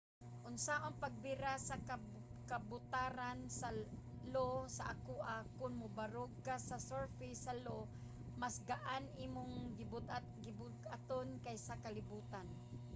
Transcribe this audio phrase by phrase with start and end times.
[0.49, 1.75] unsaon pagbira sa
[2.51, 3.69] kabutaran sa
[4.31, 5.37] io sa akoa?
[5.57, 7.77] kon mobarog ka sa surface sa io
[8.41, 9.53] mas gaan imong
[10.57, 12.45] gibug-aton kaysa sa kalibutan